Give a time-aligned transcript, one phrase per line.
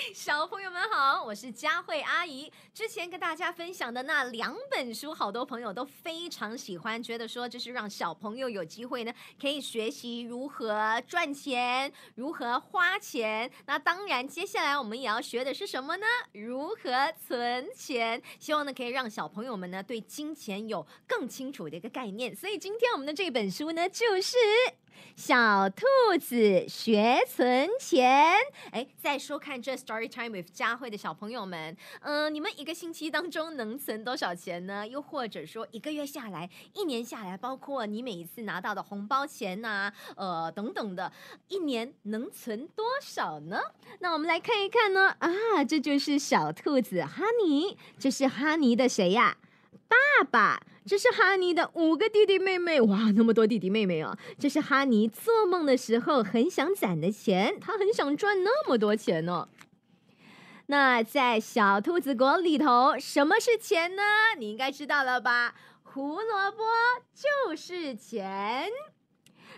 [0.14, 2.50] 小朋友们好，我是佳慧阿姨。
[2.72, 13.50] 之前跟大家分享的那两本书，好多朋友都非常喜欢，觉得说这是让小朋友有机会呢，可以学习如何赚钱，如何花钱。
[13.66, 16.06] 那当然，接下来我们也要学的是什么呢？
[16.32, 18.22] 如何存钱。
[18.38, 22.34] 希望呢，可以让小朋友们呢，对金钱有更清楚的一个概念。
[22.34, 24.36] 所以今天我们的这本书呢，就是。
[25.16, 25.84] 小兔
[26.20, 28.34] 子学存钱，
[28.70, 34.86] 哎，在收看这 Story Time with 佳慧的小朋友们，嗯，你们一个星期当中能存多少钱呢？
[34.86, 41.12] 又或者说一个月下来、一年下来，包括你每一次拿到的红包钱呐，呃，等等的，
[41.48, 43.60] 一年能存多少呢？
[44.00, 49.36] 那我们来看一看呢，啊，这就是小兔子哈尼，这是哈尼的谁呀？
[49.88, 50.62] 爸爸。
[50.86, 54.18] 这是哈尼的五个弟弟妹妹，哇，那么多弟弟妹妹啊！
[54.38, 59.48] 这是哈尼做梦的时候很想攒的钱，他很想赚那么多钱呢。
[60.66, 64.02] 那在小兔子国里头，什么是钱呢？
[64.38, 65.54] 你应该知道了吧？
[65.82, 66.64] 胡萝卜
[67.14, 68.68] 就是钱。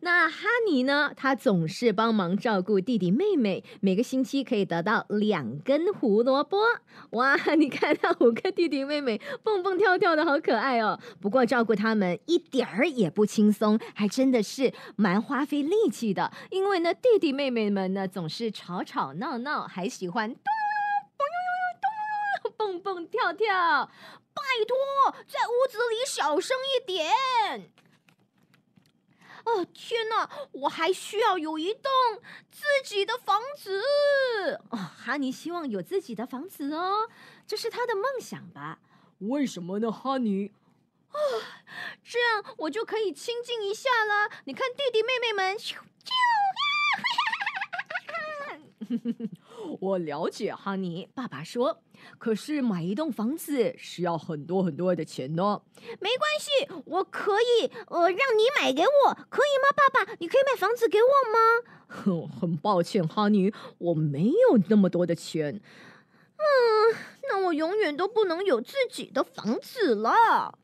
[0.00, 1.12] 那哈尼呢？
[1.16, 6.58] 他总是帮忙照顾弟弟妹妹，每个星期可以得到两根胡萝卜。
[7.10, 11.00] 哇， 你看他五个弟弟妹妹蹦蹦跳跳的好可爱哦。
[11.20, 16.32] 不过照顾他们一点儿也不轻松，还真的是蛮花费力气的。
[16.50, 20.42] 因为呢，弟弟妹妹们呢总是吵吵闹闹，还喜欢咚
[22.54, 23.90] 咚咚蹦蹦跳跳。
[24.32, 27.72] 拜托，在屋子里小声一点。
[29.48, 30.28] 哦天哪！
[30.52, 31.90] 我还需要有一栋
[32.50, 33.80] 自己的房子
[34.70, 34.76] 哦。
[34.78, 37.08] 哈尼希望有自己的房子哦，
[37.46, 38.78] 这是他的梦想吧？
[39.20, 40.52] 为什么呢，哈尼？
[41.10, 41.16] 啊，
[42.04, 44.30] 这样我就可以清静一下了。
[44.44, 46.12] 你看弟弟妹妹们，啾啾，
[49.80, 51.08] 我了解哈尼。
[51.14, 51.82] 爸爸说。
[52.16, 55.60] 可是买一栋房子需要很多很多的钱呢。
[56.00, 60.12] 没关系，我可以呃让你买给我，可以吗，爸爸？
[60.20, 62.28] 你可以买房子给我吗？
[62.40, 65.60] 很抱歉，哈尼，我没有那么多的钱。
[66.36, 66.96] 嗯，
[67.28, 70.56] 那我永远都不能有自己的房子了。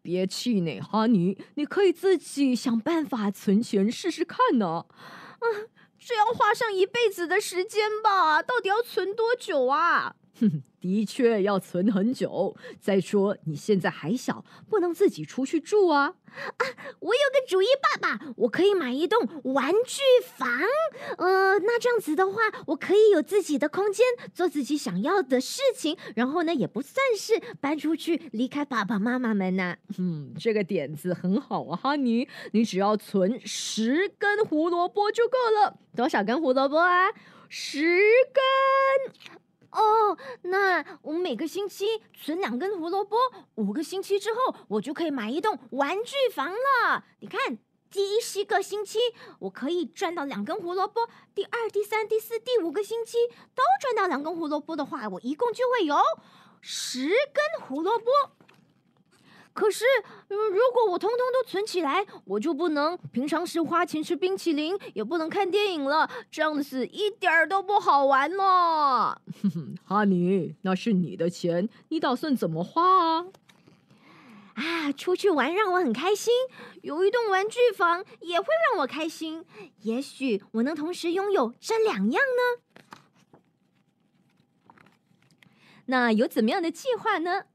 [0.00, 4.86] 别气馁，哈尼，你可以自己想办法存钱试试看呢。
[4.88, 5.46] 啊。
[6.04, 8.42] 这要花上一辈子的时间吧？
[8.42, 10.16] 到底要存多久啊？
[10.40, 12.56] 哼，的确要存很久。
[12.80, 16.14] 再说你现在还小，不能自己出去住啊。
[16.34, 16.66] 啊，
[17.00, 20.00] 我有个主意，爸爸，我可以买一栋玩具
[20.36, 20.48] 房。
[21.18, 25.96] 呃，那这样子的话，我可以有自己的空间，做自己想要的事情。
[26.14, 29.76] 然后呢，也不算是搬出去离开爸爸妈妈们呢。
[29.98, 35.78] 嗯，这个点子很好啊，哈尼，你只要存十根胡萝卜就够了。
[35.96, 37.10] 多少根胡萝卜啊？
[37.48, 37.82] 十
[38.32, 39.30] 根。
[39.72, 43.16] 哦，那我每个星期存两根胡萝卜，
[43.54, 47.04] 五个星期之后，我就可以买一栋玩具房了。
[47.20, 47.56] 你看，
[47.92, 48.98] 第一十个星期
[49.38, 53.18] 我可以赚到两根胡萝卜，第二、第三、第四、第五个星期
[53.54, 55.96] 都赚到两根胡萝卜的话，我一共就会有
[56.62, 58.06] 十根胡萝卜。
[59.52, 59.84] 可是，
[60.28, 66.08] 如果我通通都存起来，我就不能平常时花钱吃冰淇淋，也不能看电影了。
[66.30, 69.14] 这样子一点儿都不好玩呢。
[69.84, 73.26] 哈尼，那是你的钱，你打算怎么花啊？
[74.62, 76.32] 啊，出去玩让我很开心，
[76.82, 79.44] 有一栋玩具房也会让我开心。
[79.80, 82.62] 也许我能同时拥有这两样呢。
[85.86, 87.46] 那有怎么样的计划呢？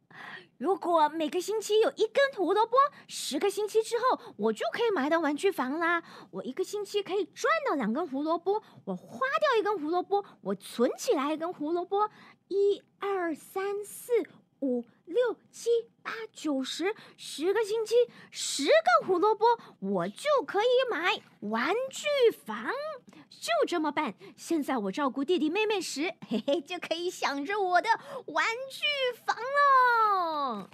[0.58, 2.76] 如果每个星期有一根胡萝卜，
[3.08, 6.04] 十个星期之后我就可以买到玩具房啦。
[6.32, 12.10] 我一个星期可以赚到两根胡萝卜，我花掉一根胡萝卜，我存起来一根胡萝卜，
[12.50, 14.12] 一二三四。
[14.60, 15.70] 五六七
[16.08, 17.94] 八九十，十个星期，
[18.32, 19.46] 十个胡萝卜，
[19.82, 22.72] 我就可以买玩具房。
[23.30, 24.16] 就这么办。
[24.38, 27.90] 现在我照顾弟弟妹妹时，嘿嘿，就可以想着我的
[28.28, 30.70] 玩具房喽。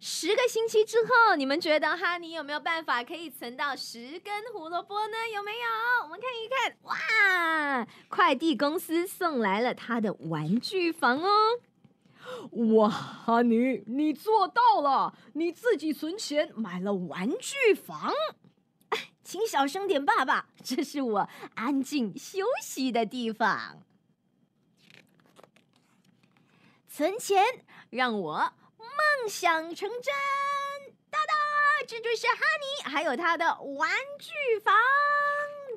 [0.00, 5.16] 十个星期之后，你们觉得哈尼有没有办法可以存到十根胡萝卜呢？
[5.34, 6.04] 有没有？
[6.04, 7.86] 我们看一看，哇！
[8.08, 11.60] 快递公司送来了他的玩具房哦。
[12.50, 15.16] 哇，哈尼，你做到了！
[15.34, 18.12] 你自己存钱买了玩具房。
[19.24, 23.82] 请小声点，爸爸，这是我安静休息的地方。
[26.88, 27.42] 存钱
[27.88, 30.12] 让我梦想成真。
[31.08, 31.34] 哒哒，
[31.86, 34.74] 这就是哈尼，还有他的玩具房。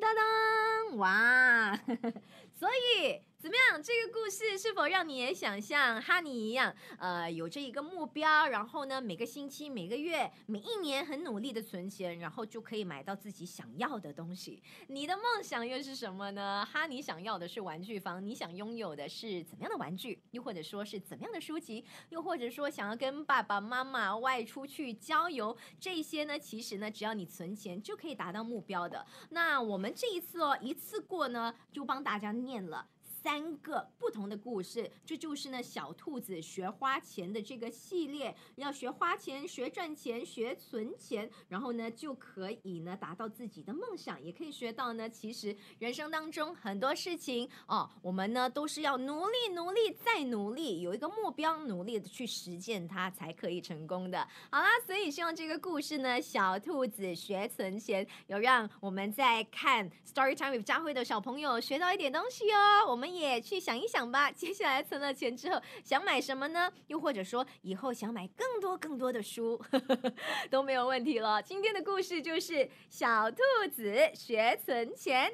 [0.01, 0.95] 哒哒。
[0.97, 1.79] 哇，
[2.59, 3.21] 所以。
[3.45, 3.79] 怎么样？
[3.79, 14.63] 这个故事是否让你也想像哈尼一样，呃，有这一个目标，然后呢，每个星期、每个月、每一年很努力的存钱，然后就可以买到自己想要的东西？
[14.87, 16.65] 你的梦想又是什么呢？
[16.65, 20.19] 哈尼想要的是玩具房，你想拥有的是怎么样的玩具？
[20.31, 21.85] 又或者说是怎么样的书籍？
[22.09, 25.55] 又或者说想要跟爸爸妈妈外出去郊游？
[25.79, 29.05] 这些呢，其实呢，只要你存钱就可以达到目标的。
[29.29, 32.87] 那我们这一次哦，一次过呢，就帮大家念了。
[33.25, 38.35] 三个不同的故事，这就是呢小兔子学花钱的这个系列。
[38.57, 54.19] 要学花钱、学赚钱、学存钱，然后呢就可以呢达到自己的梦想，也可以学到呢其实人生当中很多事情哦，我们呢都是要努力、努力再努力，有一个目标，努力的去实践它，才可以成功的。
[54.51, 62.85] 好啦，所以希望这个故事呢，小兔子学存钱，有让我们在看 Story Time with 佳慧的小朋友学到一点东西哦。
[62.87, 63.14] 我们。
[63.15, 66.71] 也去想一想吧， 接下来存了钱之后想买什么呢？
[66.87, 69.59] 又或者说以后想买更多更多的书
[70.49, 71.41] 都没有问题了。
[71.41, 73.37] 今天的故事就是小兔
[73.73, 75.31] 子学存钱。